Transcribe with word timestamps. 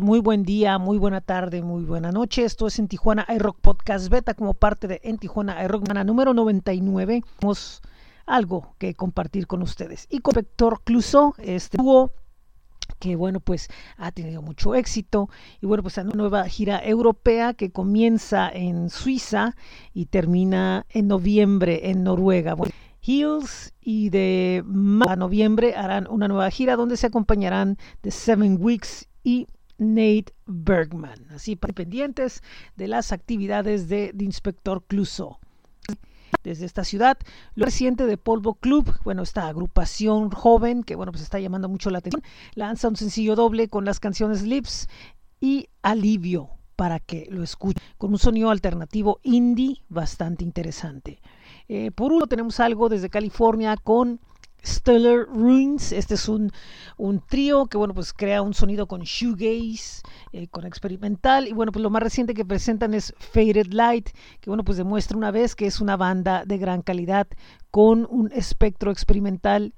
muy 0.00 0.20
buen 0.20 0.44
día, 0.44 0.78
muy 0.78 0.98
buena 0.98 1.20
tarde, 1.20 1.62
muy 1.62 1.84
buena 1.84 2.12
noche. 2.12 2.44
Esto 2.44 2.66
es 2.66 2.78
en 2.78 2.88
Tijuana 2.88 3.26
iRock 3.28 3.58
Podcast 3.60 4.08
Beta 4.08 4.34
como 4.34 4.54
parte 4.54 4.86
de 4.86 5.00
En 5.02 5.18
Tijuana 5.18 5.62
iRock 5.64 5.88
número 6.04 6.34
99. 6.34 7.22
Tenemos 7.38 7.82
algo 8.26 8.74
que 8.78 8.94
compartir 8.94 9.46
con 9.46 9.62
ustedes. 9.62 10.06
Y 10.10 10.20
con 10.20 10.34
Vector 10.34 10.82
Clouseau, 10.84 11.34
este 11.38 11.78
dúo 11.78 12.12
que 13.00 13.16
bueno 13.16 13.40
pues 13.40 13.68
ha 13.96 14.12
tenido 14.12 14.42
mucho 14.42 14.74
éxito 14.74 15.28
y 15.60 15.66
bueno 15.66 15.82
pues 15.82 15.98
una 15.98 16.12
nueva 16.14 16.44
gira 16.44 16.78
europea 16.84 17.52
que 17.52 17.72
comienza 17.72 18.48
en 18.48 18.90
Suiza 18.90 19.56
y 19.92 20.06
termina 20.06 20.86
en 20.90 21.08
noviembre 21.08 21.90
en 21.90 22.04
Noruega. 22.04 22.54
Hills 23.02 23.74
y 23.80 24.10
de 24.10 24.64
noviembre 24.66 25.74
harán 25.76 26.06
una 26.08 26.28
nueva 26.28 26.50
gira 26.50 26.76
donde 26.76 26.96
se 26.96 27.06
acompañarán 27.06 27.78
de 28.02 28.10
Seven 28.10 28.58
Weeks 28.60 29.08
y 29.22 29.48
Nate 29.78 30.34
Bergman. 30.46 31.26
Así 31.30 31.56
pendientes 31.56 32.42
de 32.76 32.88
las 32.88 33.12
actividades 33.12 33.88
de, 33.88 34.14
Inspector 34.18 34.84
Clouseau 34.86 35.38
desde 36.42 36.66
esta 36.66 36.84
ciudad. 36.84 37.18
Lo 37.54 37.64
reciente 37.64 38.06
de 38.06 38.16
Polvo 38.16 38.54
Club, 38.54 38.92
bueno, 39.04 39.22
esta 39.22 39.48
agrupación 39.48 40.30
joven 40.30 40.82
que, 40.82 40.94
bueno, 40.94 41.12
pues 41.12 41.22
está 41.22 41.40
llamando 41.40 41.68
mucho 41.68 41.90
la 41.90 41.98
atención, 41.98 42.22
lanza 42.54 42.88
un 42.88 42.96
sencillo 42.96 43.34
doble 43.34 43.68
con 43.68 43.84
las 43.84 44.00
canciones 44.00 44.42
Lips 44.42 44.88
y 45.40 45.68
Alivio 45.82 46.50
para 46.76 47.00
que 47.00 47.26
lo 47.30 47.42
escuchen, 47.42 47.82
con 47.96 48.12
un 48.12 48.18
sonido 48.18 48.50
alternativo 48.50 49.18
indie 49.22 49.82
bastante 49.88 50.44
interesante. 50.44 51.20
Eh, 51.68 51.90
por 51.90 52.12
uno 52.12 52.26
tenemos 52.26 52.60
algo 52.60 52.88
desde 52.88 53.08
California 53.08 53.76
con 53.76 54.20
Stellar 54.64 55.26
Ruins. 55.26 55.92
Este 55.92 56.14
es 56.14 56.28
un, 56.28 56.52
un 56.96 57.20
trío 57.20 57.66
que 57.66 57.76
bueno 57.76 57.94
pues 57.94 58.12
crea 58.12 58.42
un 58.42 58.54
sonido 58.54 58.86
con 58.86 59.02
shoegaze, 59.02 60.02
eh, 60.32 60.48
con 60.48 60.66
experimental. 60.66 61.48
Y 61.48 61.52
bueno, 61.52 61.72
pues 61.72 61.82
lo 61.82 61.90
más 61.90 62.02
reciente 62.02 62.34
que 62.34 62.44
presentan 62.44 62.94
es 62.94 63.14
Faded 63.18 63.72
Light, 63.72 64.10
que 64.40 64.50
bueno 64.50 64.64
pues 64.64 64.78
demuestra 64.78 65.16
una 65.16 65.30
vez 65.30 65.54
que 65.54 65.66
es 65.66 65.80
una 65.80 65.96
banda 65.96 66.44
de 66.44 66.58
gran 66.58 66.82
calidad 66.82 67.26
con 67.70 68.06
un 68.10 68.30
espectro 68.32 68.90
experimental 68.90 69.74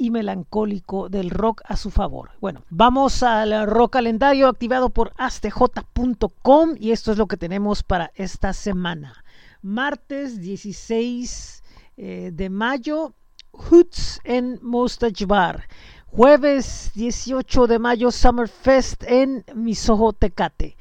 y 0.00 0.10
melancólico 0.10 1.10
del 1.10 1.28
rock 1.28 1.60
a 1.66 1.76
su 1.76 1.90
favor. 1.90 2.30
Bueno, 2.40 2.64
vamos 2.70 3.22
al 3.22 3.66
rock 3.66 3.92
calendario 3.92 4.48
activado 4.48 4.88
por 4.88 5.12
astj.com 5.18 6.74
y 6.78 6.92
esto 6.92 7.12
es 7.12 7.18
lo 7.18 7.26
que 7.26 7.36
tenemos 7.36 7.82
para 7.82 8.10
esta 8.14 8.54
semana. 8.54 9.22
Martes 9.60 10.40
16 10.40 11.62
eh, 11.98 12.30
de 12.32 12.48
mayo 12.48 13.14
Hoots 13.52 14.20
en 14.24 14.58
Mustache 14.62 15.26
Bar. 15.26 15.68
Jueves 16.06 16.90
18 16.94 17.66
de 17.66 17.78
mayo 17.78 18.10
Summerfest 18.10 19.04
en 19.04 19.44
Misojo 19.54 20.12
Tecate. 20.12 20.76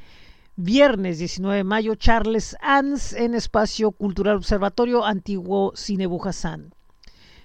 Viernes 0.55 1.19
19 1.19 1.57
de 1.57 1.63
mayo 1.63 1.95
Charles 1.95 2.57
Ans 2.61 3.13
en 3.13 3.35
Espacio 3.35 3.91
Cultural 3.91 4.37
Observatorio 4.37 5.05
Antiguo 5.05 5.71
Cine 5.75 6.07
Bujasán. 6.07 6.73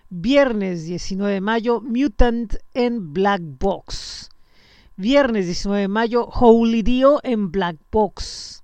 Viernes 0.08 0.84
19 0.84 1.34
de 1.34 1.40
mayo 1.40 1.80
Mutant 1.80 2.54
en 2.72 3.12
Black 3.12 3.42
Box. 3.42 4.30
Viernes 4.96 5.46
19 5.46 5.82
de 5.82 5.88
mayo 5.88 6.26
Holy 6.26 6.82
Dio 6.82 7.20
en 7.22 7.50
Black 7.50 7.76
Box. 7.90 8.62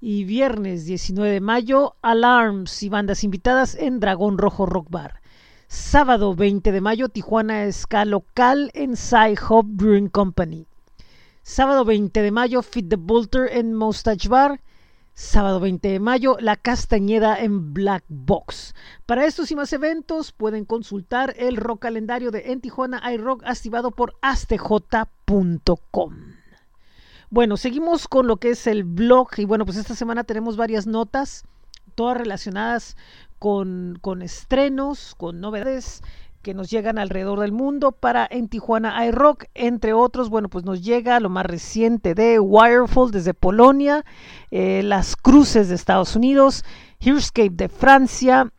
Y 0.00 0.24
viernes 0.24 0.84
19 0.84 1.30
de 1.32 1.40
mayo 1.40 1.96
Alarms 2.02 2.82
y 2.82 2.88
bandas 2.88 3.24
invitadas 3.24 3.74
en 3.74 3.98
Dragón 4.00 4.38
Rojo 4.38 4.66
Rock 4.66 4.88
Bar. 4.90 5.20
Sábado 5.68 6.36
20 6.36 6.70
de 6.70 6.80
mayo, 6.80 7.08
Tijuana 7.08 7.70
Ska 7.72 8.04
Local 8.04 8.70
en 8.72 8.96
Sci 8.96 9.34
Hop 9.48 9.66
Brewing 9.68 10.08
Company. 10.08 10.68
Sábado 11.42 11.84
20 11.84 12.22
de 12.22 12.30
mayo, 12.30 12.62
Fit 12.62 12.88
the 12.88 12.94
Bolter 12.94 13.48
en 13.50 13.74
Mustache 13.74 14.28
Bar. 14.28 14.60
Sábado 15.14 15.58
20 15.58 15.88
de 15.88 15.98
mayo, 15.98 16.36
La 16.38 16.54
Castañeda 16.54 17.40
en 17.40 17.74
Black 17.74 18.04
Box. 18.08 18.76
Para 19.06 19.26
estos 19.26 19.50
y 19.50 19.56
más 19.56 19.72
eventos 19.72 20.30
pueden 20.30 20.64
consultar 20.64 21.34
el 21.36 21.56
rock 21.56 21.80
calendario 21.82 22.30
de 22.30 22.52
En 22.52 22.60
Tijuana 22.60 23.02
iRock 23.12 23.42
activado 23.44 23.90
por 23.90 24.14
astj.com. 24.22 26.14
Bueno, 27.28 27.56
seguimos 27.56 28.06
con 28.06 28.28
lo 28.28 28.36
que 28.36 28.50
es 28.50 28.68
el 28.68 28.84
blog 28.84 29.30
y 29.36 29.46
bueno, 29.46 29.64
pues 29.64 29.78
esta 29.78 29.96
semana 29.96 30.22
tenemos 30.22 30.56
varias 30.56 30.86
notas, 30.86 31.44
todas 31.94 32.16
relacionadas 32.16 32.96
con, 33.38 33.98
con 34.00 34.22
estrenos, 34.22 35.14
con 35.16 35.40
novedades 35.40 36.02
que 36.42 36.54
nos 36.54 36.70
llegan 36.70 36.98
alrededor 36.98 37.40
del 37.40 37.50
mundo. 37.52 37.92
Para 37.92 38.26
en 38.30 38.48
Tijuana 38.48 39.04
iRock, 39.06 39.46
entre 39.54 39.92
otros, 39.92 40.30
bueno, 40.30 40.48
pues 40.48 40.64
nos 40.64 40.82
llega 40.82 41.18
lo 41.18 41.28
más 41.28 41.44
reciente 41.44 42.14
de 42.14 42.38
Wirefall 42.38 43.10
desde 43.10 43.34
Polonia, 43.34 44.04
eh, 44.52 44.82
Las 44.84 45.16
Cruces 45.16 45.68
de 45.68 45.74
Estados 45.74 46.14
Unidos, 46.14 46.64
Hearscape 47.00 47.50
de 47.50 47.68
Francia, 47.68 48.52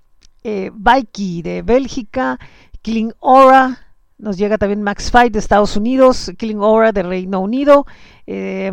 eh, 0.44 0.72
de 0.74 1.62
Bélgica, 1.66 2.40
Killing 2.82 3.14
Aura 3.22 3.87
nos 4.20 4.38
llega 4.38 4.58
también 4.58 4.82
Max 4.82 5.12
Fight 5.12 5.32
de 5.32 5.40
Estados 5.40 5.78
Unidos, 5.78 6.32
Killing 6.38 6.58
Aura 6.58 6.92
de 6.92 7.04
Reino 7.04 7.40
Unido, 7.40 7.86
eh, 8.26 8.72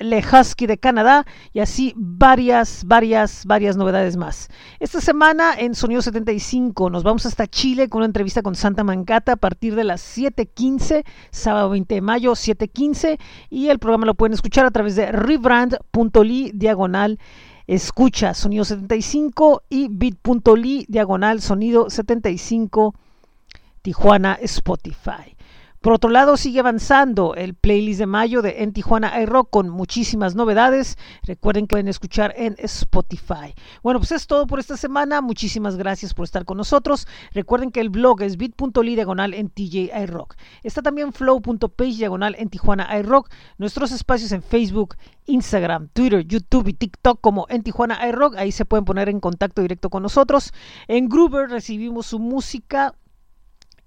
Le 0.00 0.24
Husky 0.24 0.66
de 0.66 0.78
Canadá 0.78 1.26
y 1.52 1.60
así 1.60 1.92
varias, 1.94 2.84
varias, 2.86 3.44
varias 3.44 3.76
novedades 3.76 4.16
más. 4.16 4.48
Esta 4.80 5.02
semana 5.02 5.54
en 5.58 5.74
Sonido 5.74 6.00
75 6.00 6.88
nos 6.88 7.02
vamos 7.02 7.26
hasta 7.26 7.46
Chile 7.46 7.90
con 7.90 7.98
una 7.98 8.06
entrevista 8.06 8.42
con 8.42 8.54
Santa 8.54 8.82
Mancata 8.82 9.32
a 9.32 9.36
partir 9.36 9.74
de 9.74 9.84
las 9.84 10.16
7.15, 10.16 11.04
sábado 11.30 11.68
20 11.70 11.94
de 11.94 12.00
mayo, 12.00 12.32
7.15 12.32 13.18
y 13.50 13.68
el 13.68 13.78
programa 13.78 14.06
lo 14.06 14.14
pueden 14.14 14.32
escuchar 14.32 14.64
a 14.64 14.70
través 14.70 14.96
de 14.96 15.12
rebrand.ly 15.12 16.52
diagonal 16.54 17.18
escucha 17.66 18.34
sonido 18.34 18.64
75 18.64 19.62
y 19.68 19.88
bit.ly 19.88 20.86
diagonal 20.88 21.40
sonido 21.40 21.90
75 21.90 22.94
Tijuana 23.82 24.38
Spotify. 24.42 25.36
Por 25.82 25.92
otro 25.92 26.10
lado, 26.10 26.36
sigue 26.36 26.60
avanzando 26.60 27.34
el 27.34 27.54
playlist 27.54 27.98
de 27.98 28.06
mayo 28.06 28.40
de 28.40 28.62
En 28.62 28.72
Tijuana 28.72 29.20
iRock 29.20 29.50
con 29.50 29.68
muchísimas 29.68 30.36
novedades. 30.36 30.96
Recuerden 31.24 31.64
que 31.64 31.72
pueden 31.72 31.88
escuchar 31.88 32.32
en 32.36 32.54
Spotify. 32.58 33.52
Bueno, 33.82 33.98
pues 33.98 34.12
es 34.12 34.28
todo 34.28 34.46
por 34.46 34.60
esta 34.60 34.76
semana. 34.76 35.20
Muchísimas 35.20 35.74
gracias 35.74 36.14
por 36.14 36.22
estar 36.22 36.44
con 36.44 36.56
nosotros. 36.56 37.08
Recuerden 37.32 37.72
que 37.72 37.80
el 37.80 37.90
blog 37.90 38.22
es 38.22 38.36
bit.ly 38.36 38.94
diagonal 38.94 39.34
en 39.34 39.50
TJ 39.50 39.90
iRock. 40.04 40.36
Está 40.62 40.82
también 40.82 41.12
flow.page 41.12 41.96
diagonal 41.96 42.36
en 42.38 42.48
Tijuana 42.48 42.96
iRock. 43.00 43.28
Nuestros 43.58 43.90
espacios 43.90 44.30
en 44.30 44.44
Facebook, 44.44 44.94
Instagram, 45.26 45.88
Twitter, 45.88 46.24
YouTube 46.24 46.68
y 46.68 46.74
TikTok 46.74 47.20
como 47.20 47.46
en 47.48 47.64
Tijuana 47.64 48.06
iRock. 48.06 48.36
Ahí 48.36 48.52
se 48.52 48.64
pueden 48.64 48.84
poner 48.84 49.08
en 49.08 49.18
contacto 49.18 49.62
directo 49.62 49.90
con 49.90 50.04
nosotros. 50.04 50.52
En 50.86 51.08
Groover 51.08 51.50
recibimos 51.50 52.06
su 52.06 52.20
música 52.20 52.94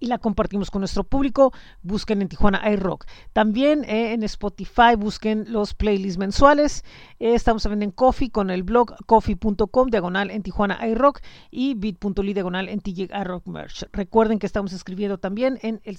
y 0.05 0.07
la 0.07 0.19
compartimos 0.19 0.71
con 0.71 0.81
nuestro 0.81 1.03
público. 1.03 1.51
Busquen 1.81 2.21
en 2.21 2.29
Tijuana 2.29 2.61
iRock. 2.71 3.05
También 3.33 3.83
eh, 3.85 4.13
en 4.13 4.23
Spotify 4.23 4.95
busquen 4.97 5.51
los 5.51 5.73
playlists 5.73 6.19
mensuales. 6.19 6.83
Eh, 7.19 7.33
estamos 7.33 7.63
también 7.63 7.83
en 7.83 7.91
Coffee 7.91 8.29
con 8.29 8.51
el 8.51 8.63
blog 8.63 8.95
coffee.com 9.07 9.89
diagonal 9.89 10.29
en 10.29 10.43
Tijuana 10.43 10.87
iRock 10.87 11.21
y 11.49 11.73
bit.ly 11.73 12.33
diagonal 12.33 12.69
en 12.69 12.79
TJ 12.79 13.09
iRock 13.21 13.47
Merch. 13.47 13.85
Recuerden 13.91 14.37
que 14.37 14.45
estamos 14.45 14.73
escribiendo 14.73 15.17
también 15.17 15.57
en 15.61 15.81
el 15.83 15.97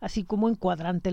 así 0.00 0.24
como 0.24 0.48
en 0.48 0.54
cuadrante 0.54 1.12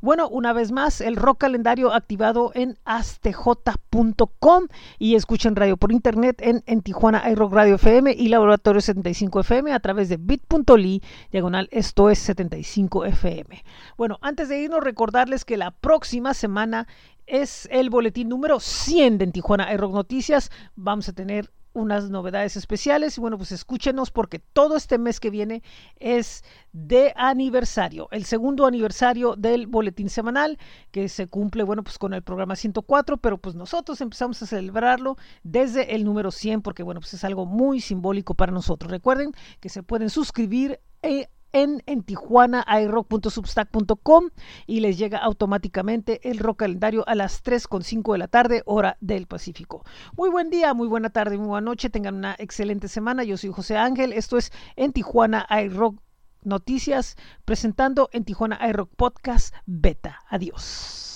bueno, 0.00 0.28
una 0.28 0.52
vez 0.52 0.72
más, 0.72 1.00
el 1.00 1.16
rock 1.16 1.38
calendario 1.38 1.92
activado 1.92 2.50
en 2.54 2.78
astj.com 2.84 4.66
y 4.98 5.14
escuchen 5.14 5.56
radio 5.56 5.76
por 5.76 5.92
internet 5.92 6.40
en, 6.42 6.62
en 6.66 6.82
Tijuana 6.82 7.28
iRock 7.30 7.52
Radio 7.52 7.76
FM 7.76 8.12
y 8.12 8.28
Laboratorio 8.28 8.80
75 8.80 9.40
FM 9.40 9.72
a 9.72 9.80
través 9.80 10.08
de 10.08 10.16
bit.ly, 10.16 11.02
diagonal, 11.30 11.68
esto 11.70 12.10
es 12.10 12.18
75 12.18 13.04
FM. 13.06 13.62
Bueno, 13.96 14.18
antes 14.22 14.48
de 14.48 14.60
irnos, 14.60 14.82
recordarles 14.82 15.44
que 15.44 15.56
la 15.56 15.70
próxima 15.70 16.34
semana 16.34 16.86
es 17.26 17.68
el 17.70 17.90
boletín 17.90 18.28
número 18.28 18.58
100 18.58 19.18
de 19.18 19.24
en 19.24 19.32
Tijuana 19.32 19.72
iRock 19.72 19.94
Noticias. 19.94 20.50
Vamos 20.74 21.08
a 21.08 21.12
tener 21.12 21.50
unas 21.72 22.10
novedades 22.10 22.56
especiales. 22.56 23.16
Y 23.16 23.20
bueno 23.20 23.36
pues 23.38 23.52
escúchenos 23.52 24.10
porque 24.10 24.38
todo 24.38 24.76
este 24.76 24.98
mes 24.98 25.20
que 25.20 25.30
viene 25.30 25.62
es 25.98 26.44
de 26.72 27.12
aniversario 27.16 28.08
el 28.10 28.24
segundo 28.24 28.66
aniversario 28.66 29.34
del 29.36 29.66
boletín 29.66 30.08
semanal 30.08 30.58
que 30.92 31.08
se 31.08 31.26
cumple 31.26 31.64
bueno 31.64 31.82
pues 31.82 31.98
con 31.98 32.14
el 32.14 32.22
programa 32.22 32.54
104 32.54 33.16
pero 33.16 33.38
pues 33.38 33.56
nosotros 33.56 34.00
empezamos 34.00 34.40
a 34.42 34.46
celebrarlo 34.46 35.16
desde 35.42 35.94
el 35.94 36.04
número 36.04 36.30
100 36.30 36.62
porque 36.62 36.82
bueno 36.82 37.00
pues 37.00 37.14
es 37.14 37.24
algo 37.24 37.46
muy 37.46 37.80
simbólico 37.80 38.34
para 38.34 38.52
nosotros. 38.52 38.90
Recuerden 38.90 39.32
que 39.60 39.68
se 39.68 39.82
pueden 39.82 40.10
suscribir 40.10 40.80
eh, 41.02 41.28
en, 41.52 41.82
en 41.86 42.02
tijuanairock.substack.com 42.02 44.30
y 44.66 44.80
les 44.80 44.98
llega 44.98 45.18
automáticamente 45.18 46.28
el 46.28 46.38
rock 46.38 46.58
calendario 46.60 47.06
a 47.08 47.14
las 47.14 47.44
3.5 47.44 48.12
de 48.12 48.18
la 48.18 48.28
tarde, 48.28 48.62
hora 48.66 48.98
del 49.00 49.26
Pacífico. 49.26 49.82
Muy 50.16 50.28
buen 50.30 50.50
día, 50.50 50.74
muy 50.74 50.88
buena 50.88 51.10
tarde, 51.10 51.38
muy 51.38 51.48
buena 51.48 51.64
noche, 51.64 51.90
tengan 51.90 52.16
una 52.16 52.36
excelente 52.38 52.88
semana. 52.88 53.24
Yo 53.24 53.36
soy 53.36 53.50
José 53.50 53.76
Ángel, 53.76 54.12
esto 54.12 54.38
es 54.38 54.52
en 54.76 54.92
Tijuana 54.92 55.46
iRock 55.64 56.00
noticias 56.42 57.16
presentando 57.44 58.08
en 58.12 58.24
Tijuana 58.24 58.58
iRock 58.68 58.90
Podcast 58.96 59.54
Beta. 59.66 60.20
Adiós. 60.28 61.08